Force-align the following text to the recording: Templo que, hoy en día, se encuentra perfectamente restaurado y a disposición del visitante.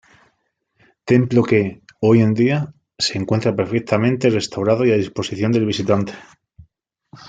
Templo 1.05 1.43
que, 1.43 1.83
hoy 1.99 2.21
en 2.23 2.33
día, 2.33 2.73
se 2.97 3.19
encuentra 3.19 3.55
perfectamente 3.55 4.31
restaurado 4.31 4.83
y 4.83 4.89
a 4.91 4.95
disposición 4.97 5.51
del 5.51 5.67
visitante. 5.67 6.13